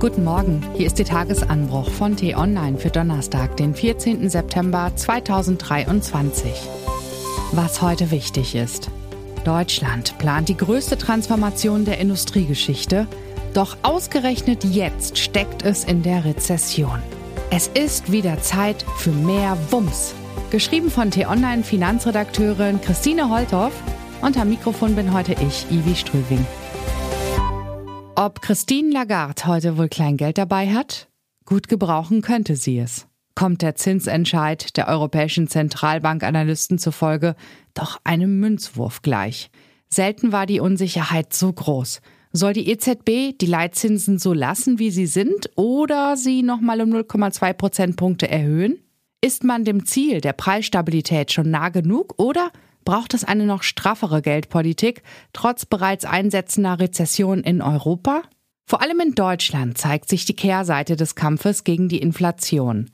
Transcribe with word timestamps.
Guten 0.00 0.22
Morgen, 0.22 0.64
hier 0.76 0.86
ist 0.86 1.00
der 1.00 1.06
Tagesanbruch 1.06 1.90
von 1.90 2.14
T-Online 2.14 2.78
für 2.78 2.88
Donnerstag, 2.88 3.56
den 3.56 3.74
14. 3.74 4.30
September 4.30 4.92
2023. 4.94 6.52
Was 7.50 7.82
heute 7.82 8.12
wichtig 8.12 8.54
ist. 8.54 8.90
Deutschland 9.44 10.16
plant 10.18 10.48
die 10.48 10.56
größte 10.56 10.98
Transformation 10.98 11.84
der 11.84 11.98
Industriegeschichte, 11.98 13.08
doch 13.54 13.76
ausgerechnet 13.82 14.62
jetzt 14.62 15.18
steckt 15.18 15.64
es 15.64 15.82
in 15.82 16.04
der 16.04 16.24
Rezession. 16.24 17.02
Es 17.50 17.66
ist 17.66 18.12
wieder 18.12 18.40
Zeit 18.40 18.84
für 18.98 19.10
mehr 19.10 19.58
Wumms. 19.70 20.14
Geschrieben 20.52 20.92
von 20.92 21.10
T-Online 21.10 21.64
Finanzredakteurin 21.64 22.80
Christine 22.80 23.30
Holthoff 23.30 23.72
am 24.22 24.48
Mikrofon 24.48 24.94
bin 24.94 25.12
heute 25.12 25.32
ich, 25.32 25.66
Ivi 25.72 25.96
Strüving. 25.96 26.46
Ob 28.20 28.42
Christine 28.42 28.90
Lagarde 28.90 29.46
heute 29.46 29.78
wohl 29.78 29.88
Kleingeld 29.88 30.38
dabei 30.38 30.74
hat? 30.74 31.06
Gut 31.44 31.68
gebrauchen 31.68 32.20
könnte 32.20 32.56
sie 32.56 32.80
es. 32.80 33.06
Kommt 33.36 33.62
der 33.62 33.76
Zinsentscheid 33.76 34.76
der 34.76 34.88
Europäischen 34.88 35.46
Zentralbankanalysten 35.46 36.78
zufolge 36.78 37.36
doch 37.74 38.00
einem 38.02 38.40
Münzwurf 38.40 39.02
gleich. 39.02 39.52
Selten 39.88 40.32
war 40.32 40.46
die 40.46 40.58
Unsicherheit 40.58 41.32
so 41.32 41.52
groß. 41.52 42.00
Soll 42.32 42.54
die 42.54 42.68
EZB 42.68 43.38
die 43.40 43.46
Leitzinsen 43.46 44.18
so 44.18 44.32
lassen, 44.32 44.80
wie 44.80 44.90
sie 44.90 45.06
sind, 45.06 45.50
oder 45.54 46.16
sie 46.16 46.42
nochmal 46.42 46.80
um 46.80 46.90
0,2 46.90 47.52
Prozentpunkte 47.52 48.28
erhöhen? 48.28 48.80
Ist 49.20 49.44
man 49.44 49.64
dem 49.64 49.86
Ziel 49.86 50.20
der 50.20 50.32
Preisstabilität 50.32 51.30
schon 51.30 51.52
nah 51.52 51.68
genug 51.68 52.14
oder 52.16 52.50
braucht 52.88 53.12
es 53.12 53.22
eine 53.22 53.44
noch 53.44 53.64
straffere 53.64 54.22
Geldpolitik, 54.22 55.02
trotz 55.34 55.66
bereits 55.66 56.06
einsetzender 56.06 56.80
Rezession 56.80 57.40
in 57.40 57.60
Europa? 57.60 58.22
Vor 58.64 58.80
allem 58.80 59.00
in 59.00 59.14
Deutschland 59.14 59.76
zeigt 59.76 60.08
sich 60.08 60.24
die 60.24 60.34
Kehrseite 60.34 60.96
des 60.96 61.14
Kampfes 61.14 61.64
gegen 61.64 61.90
die 61.90 61.98
Inflation. 61.98 62.88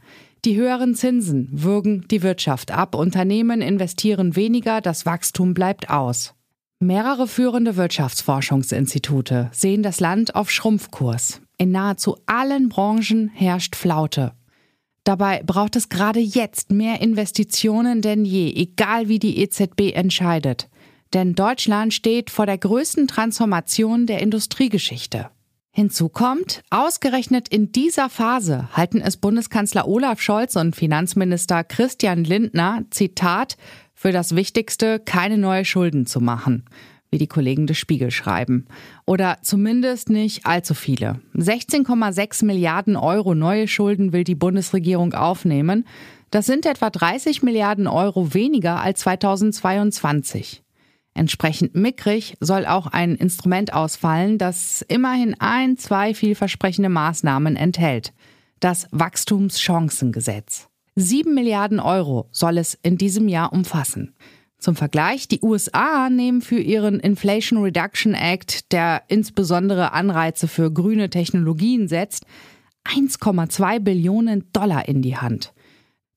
Die 0.44 0.56
höheren 0.56 0.96
Zinsen 0.96 1.48
würgen 1.52 2.08
die 2.10 2.24
Wirtschaft 2.24 2.72
ab, 2.72 2.96
Unternehmen 2.96 3.62
investieren 3.62 4.34
weniger, 4.34 4.80
das 4.80 5.06
Wachstum 5.06 5.54
bleibt 5.54 5.90
aus. 5.90 6.34
Mehrere 6.80 7.28
führende 7.28 7.76
Wirtschaftsforschungsinstitute 7.76 9.48
sehen 9.52 9.84
das 9.84 10.00
Land 10.00 10.34
auf 10.34 10.50
Schrumpfkurs. 10.50 11.40
In 11.56 11.70
nahezu 11.70 12.16
allen 12.26 12.68
Branchen 12.68 13.30
herrscht 13.32 13.76
Flaute. 13.76 14.32
Dabei 15.04 15.42
braucht 15.44 15.76
es 15.76 15.90
gerade 15.90 16.20
jetzt 16.20 16.70
mehr 16.70 17.00
Investitionen 17.02 18.00
denn 18.00 18.24
je, 18.24 18.52
egal 18.54 19.08
wie 19.08 19.18
die 19.18 19.38
EZB 19.38 19.94
entscheidet. 19.94 20.68
Denn 21.12 21.34
Deutschland 21.34 21.92
steht 21.92 22.30
vor 22.30 22.46
der 22.46 22.58
größten 22.58 23.06
Transformation 23.06 24.06
der 24.06 24.20
Industriegeschichte. 24.20 25.28
Hinzu 25.70 26.08
kommt, 26.08 26.62
ausgerechnet 26.70 27.48
in 27.48 27.72
dieser 27.72 28.08
Phase 28.08 28.68
halten 28.72 29.00
es 29.00 29.16
Bundeskanzler 29.16 29.86
Olaf 29.86 30.20
Scholz 30.20 30.56
und 30.56 30.74
Finanzminister 30.74 31.64
Christian 31.64 32.24
Lindner, 32.24 32.84
Zitat, 32.90 33.56
für 33.92 34.12
das 34.12 34.34
Wichtigste, 34.34 35.00
keine 35.00 35.38
neue 35.38 35.64
Schulden 35.64 36.06
zu 36.06 36.20
machen 36.20 36.64
wie 37.14 37.18
die 37.18 37.28
Kollegen 37.28 37.68
des 37.68 37.78
Spiegel 37.78 38.10
schreiben. 38.10 38.66
Oder 39.06 39.38
zumindest 39.40 40.10
nicht 40.10 40.46
allzu 40.46 40.74
viele. 40.74 41.20
16,6 41.36 42.44
Milliarden 42.44 42.96
Euro 42.96 43.36
neue 43.36 43.68
Schulden 43.68 44.12
will 44.12 44.24
die 44.24 44.34
Bundesregierung 44.34 45.14
aufnehmen. 45.14 45.86
Das 46.32 46.46
sind 46.46 46.66
etwa 46.66 46.90
30 46.90 47.44
Milliarden 47.44 47.86
Euro 47.86 48.34
weniger 48.34 48.80
als 48.80 48.98
2022. 49.00 50.64
Entsprechend 51.14 51.76
mickrig 51.76 52.36
soll 52.40 52.66
auch 52.66 52.88
ein 52.88 53.14
Instrument 53.14 53.72
ausfallen, 53.72 54.36
das 54.36 54.82
immerhin 54.88 55.36
ein, 55.38 55.76
zwei 55.76 56.14
vielversprechende 56.14 56.88
Maßnahmen 56.88 57.54
enthält. 57.54 58.12
Das 58.58 58.88
Wachstumschancengesetz. 58.90 60.66
Sieben 60.96 61.34
Milliarden 61.34 61.78
Euro 61.78 62.28
soll 62.32 62.58
es 62.58 62.74
in 62.74 62.98
diesem 62.98 63.28
Jahr 63.28 63.52
umfassen. 63.52 64.16
Zum 64.64 64.76
Vergleich, 64.76 65.28
die 65.28 65.40
USA 65.42 66.08
nehmen 66.08 66.40
für 66.40 66.58
ihren 66.58 66.98
Inflation 66.98 67.62
Reduction 67.62 68.14
Act, 68.14 68.72
der 68.72 69.02
insbesondere 69.08 69.92
Anreize 69.92 70.48
für 70.48 70.72
grüne 70.72 71.10
Technologien 71.10 71.86
setzt, 71.86 72.24
1,2 72.86 73.80
Billionen 73.80 74.50
Dollar 74.54 74.88
in 74.88 75.02
die 75.02 75.18
Hand. 75.18 75.52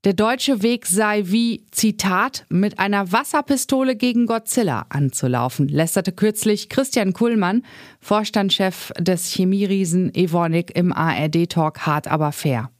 Der 0.05 0.13
deutsche 0.13 0.63
Weg 0.63 0.85
sei 0.85 1.23
wie, 1.25 1.65
Zitat, 1.71 2.45
mit 2.47 2.79
einer 2.79 3.11
Wasserpistole 3.11 3.97
gegen 3.97 4.27
Godzilla 4.27 4.85
anzulaufen, 4.87 5.67
lästerte 5.67 6.13
kürzlich 6.13 6.69
Christian 6.69 7.11
Kuhlmann, 7.11 7.65
Vorstandschef 7.99 8.93
des 8.97 9.29
Chemieriesen 9.29 10.15
Evonik 10.15 10.73
im 10.73 10.93
ARD-Talk 10.93 11.85
Hart 11.85 12.07
aber 12.07 12.31
fair. 12.31 12.71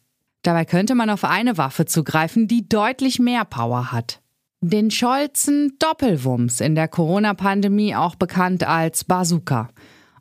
Dabei 0.44 0.64
könnte 0.64 0.96
man 0.96 1.10
auf 1.10 1.26
eine 1.26 1.58
Waffe 1.58 1.84
zugreifen, 1.84 2.48
die 2.48 2.70
deutlich 2.70 3.20
mehr 3.20 3.44
Power 3.44 3.92
hat. 3.92 4.22
Den 4.62 4.90
Scholzen 4.90 5.74
Doppelwumms 5.78 6.62
in 6.62 6.74
der 6.74 6.88
Corona-Pandemie 6.88 7.94
auch 7.94 8.16
bekannt 8.16 8.68
als 8.68 9.04
Bazooka. 9.04 9.70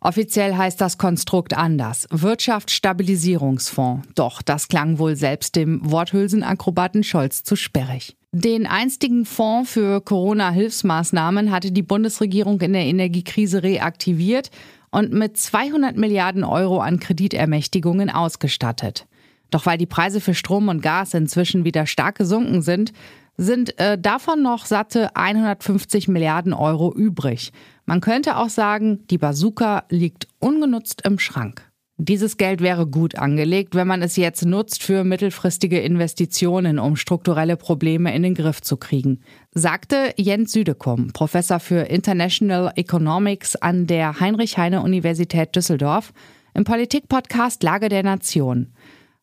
Offiziell 0.02 0.54
heißt 0.54 0.78
das 0.78 0.98
Konstrukt 0.98 1.56
anders. 1.56 2.06
Wirtschaftsstabilisierungsfonds. 2.10 4.06
Doch 4.14 4.42
das 4.42 4.68
klang 4.68 4.98
wohl 4.98 5.16
selbst 5.16 5.56
dem 5.56 5.80
Worthülsenakrobaten 5.90 7.02
Scholz 7.02 7.44
zu 7.44 7.56
sperrig. 7.56 8.14
Den 8.30 8.66
einstigen 8.66 9.24
Fonds 9.24 9.70
für 9.70 10.02
Corona-Hilfsmaßnahmen 10.02 11.50
hatte 11.50 11.72
die 11.72 11.82
Bundesregierung 11.82 12.60
in 12.60 12.74
der 12.74 12.84
Energiekrise 12.84 13.62
reaktiviert 13.62 14.50
und 14.90 15.14
mit 15.14 15.38
200 15.38 15.96
Milliarden 15.96 16.44
Euro 16.44 16.80
an 16.80 17.00
Kreditermächtigungen 17.00 18.10
ausgestattet. 18.10 19.06
Doch 19.50 19.64
weil 19.64 19.78
die 19.78 19.86
Preise 19.86 20.20
für 20.20 20.34
Strom 20.34 20.68
und 20.68 20.82
Gas 20.82 21.14
inzwischen 21.14 21.64
wieder 21.64 21.86
stark 21.86 22.18
gesunken 22.18 22.60
sind, 22.60 22.92
sind 23.36 23.78
äh, 23.78 23.98
davon 23.98 24.42
noch 24.42 24.66
satte 24.66 25.14
150 25.14 26.08
Milliarden 26.08 26.52
Euro 26.52 26.92
übrig. 26.94 27.52
Man 27.84 28.00
könnte 28.00 28.36
auch 28.36 28.48
sagen, 28.48 29.06
die 29.10 29.18
Bazooka 29.18 29.84
liegt 29.90 30.26
ungenutzt 30.38 31.02
im 31.04 31.18
Schrank. 31.18 31.70
Dieses 31.98 32.36
Geld 32.36 32.60
wäre 32.60 32.86
gut 32.86 33.16
angelegt, 33.16 33.74
wenn 33.74 33.86
man 33.86 34.02
es 34.02 34.16
jetzt 34.16 34.44
nutzt 34.44 34.82
für 34.82 35.02
mittelfristige 35.02 35.80
Investitionen, 35.80 36.78
um 36.78 36.94
strukturelle 36.96 37.56
Probleme 37.56 38.14
in 38.14 38.22
den 38.22 38.34
Griff 38.34 38.60
zu 38.60 38.76
kriegen, 38.76 39.20
sagte 39.52 40.12
Jens 40.16 40.52
Südekum, 40.52 41.14
Professor 41.14 41.58
für 41.58 41.88
International 41.88 42.70
Economics 42.76 43.56
an 43.56 43.86
der 43.86 44.20
Heinrich-Heine-Universität 44.20 45.56
Düsseldorf, 45.56 46.12
im 46.52 46.64
Politikpodcast 46.64 47.62
Lage 47.62 47.88
der 47.88 48.02
Nation. 48.02 48.74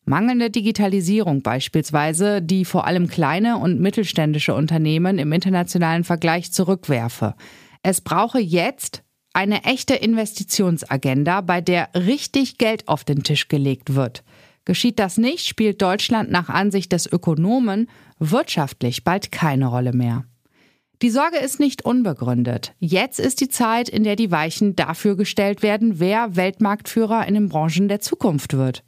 Mangelnde 0.04 0.50
Digitalisierung 0.50 1.42
beispielsweise, 1.42 2.42
die 2.42 2.64
vor 2.64 2.86
allem 2.86 3.08
kleine 3.08 3.58
und 3.58 3.80
mittelständische 3.80 4.54
Unternehmen 4.54 5.18
im 5.18 5.32
internationalen 5.32 6.04
Vergleich 6.04 6.52
zurückwerfe. 6.52 7.34
Es 7.82 8.00
brauche 8.00 8.38
jetzt 8.38 9.02
eine 9.32 9.64
echte 9.64 9.94
Investitionsagenda, 9.94 11.40
bei 11.40 11.60
der 11.60 11.88
richtig 11.94 12.58
Geld 12.58 12.88
auf 12.88 13.04
den 13.04 13.22
Tisch 13.22 13.48
gelegt 13.48 13.94
wird. 13.94 14.22
Geschieht 14.64 14.98
das 14.98 15.18
nicht, 15.18 15.46
spielt 15.46 15.82
Deutschland 15.82 16.30
nach 16.30 16.48
Ansicht 16.48 16.92
des 16.92 17.10
Ökonomen 17.10 17.88
wirtschaftlich 18.18 19.04
bald 19.04 19.32
keine 19.32 19.66
Rolle 19.66 19.92
mehr. 19.92 20.24
Die 21.02 21.10
Sorge 21.10 21.38
ist 21.38 21.60
nicht 21.60 21.84
unbegründet. 21.84 22.74
Jetzt 22.78 23.18
ist 23.18 23.40
die 23.40 23.48
Zeit, 23.48 23.88
in 23.88 24.04
der 24.04 24.16
die 24.16 24.30
Weichen 24.30 24.76
dafür 24.76 25.16
gestellt 25.16 25.62
werden, 25.62 25.98
wer 25.98 26.36
Weltmarktführer 26.36 27.26
in 27.26 27.34
den 27.34 27.48
Branchen 27.48 27.88
der 27.88 28.00
Zukunft 28.00 28.56
wird. 28.56 28.84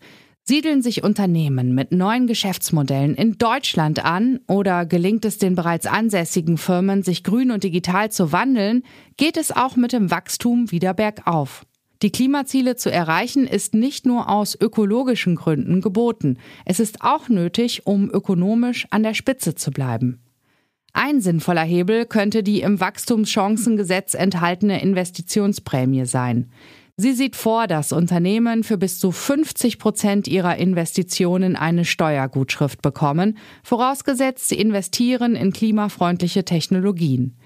Siedeln 0.49 0.81
sich 0.81 1.03
Unternehmen 1.03 1.75
mit 1.75 1.91
neuen 1.91 2.29
Geschäftsmodellen 2.29 3.17
in 3.17 3.37
Deutschland 3.37 4.05
an 4.05 4.39
oder 4.47 4.87
gelingt 4.87 5.25
es 5.25 5.39
den 5.39 5.57
bereits 5.57 5.87
ansässigen 5.87 6.57
Firmen, 6.57 7.03
sich 7.03 7.25
grün 7.25 7.51
und 7.51 7.65
digital 7.65 8.13
zu 8.13 8.31
wandeln, 8.31 8.85
geht 9.17 9.37
es 9.37 9.51
auch 9.51 9.75
mit 9.75 9.93
dem 9.93 10.13
Wachstum 10.13 10.71
wieder 10.71 10.95
bergauf. 10.95 11.67
Die 12.03 12.13
Klimaziele 12.13 12.77
zu 12.77 12.93
erreichen 12.93 13.49
ist 13.49 13.75
nicht 13.75 14.07
nur 14.07 14.29
aus 14.29 14.55
ökologischen 14.55 15.35
Gründen 15.35 15.81
geboten, 15.81 16.39
es 16.65 16.79
ist 16.79 17.03
auch 17.03 17.29
nötig, 17.29 17.85
um 17.85 18.09
ökonomisch 18.09 18.87
an 18.91 19.03
der 19.03 19.15
Spitze 19.15 19.57
zu 19.57 19.73
bleiben. 19.73 20.21
Ein 20.93 21.21
sinnvoller 21.21 21.65
Hebel 21.65 22.07
könnte 22.07 22.45
die 22.45 22.61
im 22.61 22.79
Wachstumschancengesetz 22.79 24.15
enthaltene 24.15 24.81
Investitionsprämie 24.81 26.07
sein. 26.07 26.53
Sie 26.99 27.13
sieht 27.13 27.37
vor, 27.37 27.67
dass 27.67 27.93
Unternehmen 27.93 28.65
für 28.65 28.79
bis 28.79 28.99
zu 28.99 29.13
50 29.13 29.79
Prozent 29.79 30.27
ihrer 30.29 30.57
Investitionen 30.57 31.55
eine 31.55 31.85
Steuergutschrift 31.85 32.81
bekommen, 32.81 33.37
vorausgesetzt 33.63 34.49
sie 34.49 34.59
investieren 34.59 35.37
in 35.37 35.53
klimafreundliche 35.53 36.47
Technologien. 36.47 37.37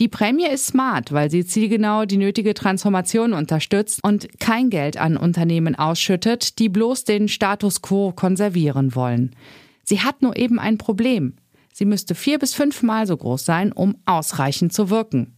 Die 0.00 0.08
Prämie 0.08 0.48
ist 0.48 0.66
smart, 0.66 1.12
weil 1.12 1.30
sie 1.30 1.46
zielgenau 1.46 2.04
die 2.04 2.16
nötige 2.16 2.52
Transformation 2.52 3.32
unterstützt 3.32 4.02
und 4.02 4.40
kein 4.40 4.70
Geld 4.70 4.96
an 4.96 5.16
Unternehmen 5.16 5.76
ausschüttet, 5.76 6.58
die 6.58 6.68
bloß 6.68 7.04
den 7.04 7.28
Status 7.28 7.82
quo 7.82 8.10
konservieren 8.10 8.96
wollen. 8.96 9.36
Sie 9.84 10.00
hat 10.00 10.20
nur 10.20 10.36
eben 10.36 10.58
ein 10.58 10.78
Problem. 10.78 11.36
Sie 11.72 11.84
müsste 11.84 12.16
vier 12.16 12.40
bis 12.40 12.54
fünfmal 12.54 13.06
so 13.06 13.16
groß 13.16 13.44
sein, 13.44 13.70
um 13.70 13.96
ausreichend 14.04 14.72
zu 14.72 14.90
wirken. 14.90 15.35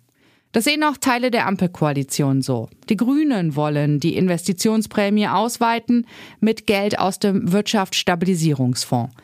Das 0.53 0.65
sehen 0.65 0.83
auch 0.83 0.97
Teile 0.97 1.31
der 1.31 1.47
Ampelkoalition 1.47 2.41
so. 2.41 2.69
Die 2.89 2.97
Grünen 2.97 3.55
wollen 3.55 4.01
die 4.01 4.17
Investitionsprämie 4.17 5.29
ausweiten 5.29 6.07
mit 6.41 6.67
Geld 6.67 6.99
aus 6.99 7.19
dem 7.19 7.53
Wirtschaftsstabilisierungsfonds. 7.53 9.15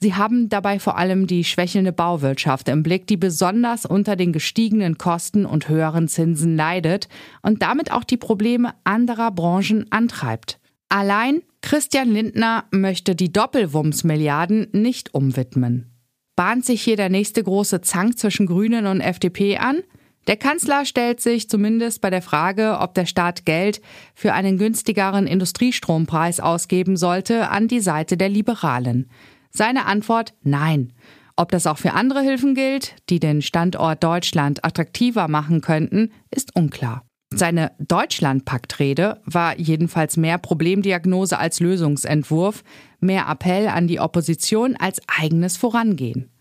Sie 0.00 0.16
haben 0.16 0.48
dabei 0.48 0.80
vor 0.80 0.98
allem 0.98 1.28
die 1.28 1.44
schwächelnde 1.44 1.92
Bauwirtschaft 1.92 2.68
im 2.68 2.82
Blick, 2.82 3.06
die 3.06 3.16
besonders 3.16 3.86
unter 3.86 4.16
den 4.16 4.32
gestiegenen 4.32 4.98
Kosten 4.98 5.46
und 5.46 5.68
höheren 5.68 6.08
Zinsen 6.08 6.56
leidet 6.56 7.08
und 7.42 7.62
damit 7.62 7.92
auch 7.92 8.02
die 8.02 8.16
Probleme 8.16 8.74
anderer 8.82 9.30
Branchen 9.30 9.86
antreibt. 9.90 10.58
Allein 10.88 11.42
Christian 11.60 12.10
Lindner 12.10 12.64
möchte 12.72 13.14
die 13.14 13.32
Doppelwumms-Milliarden 13.32 14.66
nicht 14.72 15.14
umwidmen. 15.14 15.92
Bahnt 16.34 16.64
sich 16.64 16.82
hier 16.82 16.96
der 16.96 17.08
nächste 17.08 17.44
große 17.44 17.82
Zank 17.82 18.18
zwischen 18.18 18.46
Grünen 18.46 18.86
und 18.86 19.00
FDP 19.00 19.58
an? 19.58 19.84
Der 20.28 20.36
Kanzler 20.36 20.84
stellt 20.84 21.20
sich 21.20 21.48
zumindest 21.48 22.00
bei 22.00 22.08
der 22.08 22.22
Frage, 22.22 22.78
ob 22.80 22.94
der 22.94 23.06
Staat 23.06 23.44
Geld 23.44 23.80
für 24.14 24.32
einen 24.32 24.56
günstigeren 24.56 25.26
Industriestrompreis 25.26 26.38
ausgeben 26.38 26.96
sollte, 26.96 27.48
an 27.48 27.66
die 27.66 27.80
Seite 27.80 28.16
der 28.16 28.28
Liberalen. 28.28 29.10
Seine 29.50 29.86
Antwort 29.86 30.34
nein. 30.42 30.92
Ob 31.34 31.50
das 31.50 31.66
auch 31.66 31.78
für 31.78 31.94
andere 31.94 32.20
Hilfen 32.22 32.54
gilt, 32.54 32.94
die 33.08 33.18
den 33.18 33.42
Standort 33.42 34.04
Deutschland 34.04 34.64
attraktiver 34.64 35.28
machen 35.28 35.60
könnten, 35.60 36.12
ist 36.30 36.54
unklar. 36.54 37.04
Seine 37.34 37.72
Deutschlandpaktrede 37.78 39.20
war 39.24 39.58
jedenfalls 39.58 40.16
mehr 40.16 40.36
Problemdiagnose 40.38 41.38
als 41.38 41.60
Lösungsentwurf, 41.60 42.62
mehr 43.00 43.26
Appell 43.28 43.68
an 43.68 43.88
die 43.88 44.00
Opposition 44.00 44.76
als 44.76 45.00
eigenes 45.08 45.56
Vorangehen. 45.56 46.31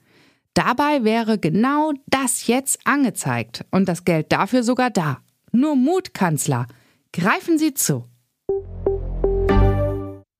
Dabei 0.53 1.05
wäre 1.05 1.37
genau 1.37 1.93
das 2.07 2.47
jetzt 2.47 2.79
angezeigt 2.85 3.65
und 3.71 3.87
das 3.87 4.03
Geld 4.03 4.31
dafür 4.31 4.63
sogar 4.63 4.89
da. 4.89 5.19
Nur 5.53 5.75
Mut, 5.75 6.13
Kanzler. 6.13 6.67
Greifen 7.13 7.57
Sie 7.57 7.73
zu. 7.73 8.05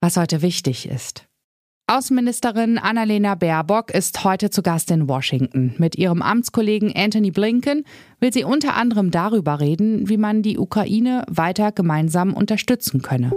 Was 0.02 0.18
heute 0.18 0.42
wichtig 0.42 0.90
ist. 0.90 1.26
Außenministerin 1.88 2.78
Annalena 2.78 3.36
Baerbock 3.36 3.92
ist 3.92 4.24
heute 4.24 4.50
zu 4.50 4.62
Gast 4.62 4.92
in 4.92 5.08
Washington. 5.10 5.76
Mit 5.78 5.98
ihrem 5.98 6.22
Amtskollegen 6.22 6.94
Anthony 6.96 7.32
Blinken 7.32 7.84
will 8.20 8.32
sie 8.32 8.44
unter 8.44 8.76
anderem 8.76 9.12
darüber 9.12 9.60
reden, 9.60 10.08
wie 10.08 10.18
man 10.18 10.42
die 10.42 10.58
Ukraine 10.58 11.26
weiter 11.30 11.72
gemeinsam 11.72 12.34
unterstützen 12.34 13.02
könne. 13.02 13.32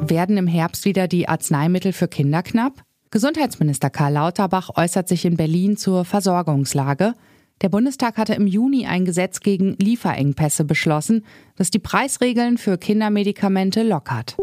Werden 0.00 0.36
im 0.36 0.46
Herbst 0.46 0.84
wieder 0.84 1.08
die 1.08 1.28
Arzneimittel 1.28 1.92
für 1.92 2.08
Kinder 2.08 2.42
knapp? 2.42 2.84
Gesundheitsminister 3.14 3.90
Karl 3.90 4.14
Lauterbach 4.14 4.70
äußert 4.74 5.06
sich 5.06 5.24
in 5.24 5.36
Berlin 5.36 5.76
zur 5.76 6.04
Versorgungslage. 6.04 7.14
Der 7.62 7.68
Bundestag 7.68 8.16
hatte 8.16 8.34
im 8.34 8.48
Juni 8.48 8.86
ein 8.86 9.04
Gesetz 9.04 9.38
gegen 9.38 9.76
Lieferengpässe 9.78 10.64
beschlossen, 10.64 11.24
das 11.54 11.70
die 11.70 11.78
Preisregeln 11.78 12.58
für 12.58 12.76
Kindermedikamente 12.76 13.84
lockert. 13.84 14.36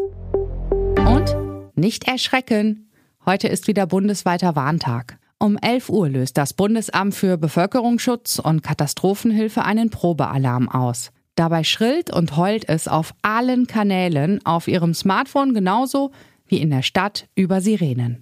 Und 0.96 1.36
nicht 1.74 2.08
erschrecken. 2.08 2.88
Heute 3.26 3.46
ist 3.46 3.68
wieder 3.68 3.86
bundesweiter 3.86 4.56
Warntag. 4.56 5.18
Um 5.38 5.58
11 5.58 5.90
Uhr 5.90 6.08
löst 6.08 6.38
das 6.38 6.54
Bundesamt 6.54 7.14
für 7.14 7.36
Bevölkerungsschutz 7.36 8.38
und 8.38 8.62
Katastrophenhilfe 8.62 9.66
einen 9.66 9.90
Probealarm 9.90 10.70
aus. 10.70 11.12
Dabei 11.34 11.62
schrillt 11.64 12.10
und 12.10 12.38
heult 12.38 12.66
es 12.70 12.88
auf 12.88 13.12
allen 13.20 13.66
Kanälen, 13.66 14.40
auf 14.46 14.66
Ihrem 14.66 14.94
Smartphone 14.94 15.52
genauso 15.52 16.10
wie 16.46 16.56
in 16.56 16.70
der 16.70 16.80
Stadt 16.80 17.28
über 17.34 17.60
Sirenen. 17.60 18.21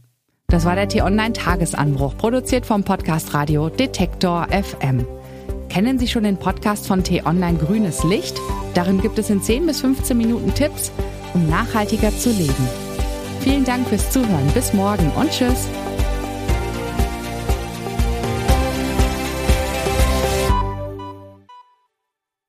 Das 0.50 0.64
war 0.64 0.74
der 0.74 0.88
T-Online-Tagesanbruch, 0.88 2.16
produziert 2.16 2.66
vom 2.66 2.82
Podcast 2.82 3.34
Radio 3.34 3.68
Detektor 3.68 4.48
FM. 4.50 5.06
Kennen 5.68 6.00
Sie 6.00 6.08
schon 6.08 6.24
den 6.24 6.36
Podcast 6.36 6.88
von 6.88 7.04
T-Online 7.04 7.56
Grünes 7.56 8.02
Licht? 8.02 8.36
Darin 8.74 9.00
gibt 9.00 9.16
es 9.20 9.30
in 9.30 9.40
10 9.40 9.66
bis 9.66 9.80
15 9.80 10.18
Minuten 10.18 10.52
Tipps, 10.52 10.90
um 11.34 11.48
nachhaltiger 11.48 12.10
zu 12.10 12.30
leben. 12.30 12.68
Vielen 13.38 13.64
Dank 13.64 13.86
fürs 13.86 14.10
Zuhören. 14.10 14.50
Bis 14.52 14.72
morgen 14.72 15.12
und 15.12 15.30
tschüss. 15.30 15.68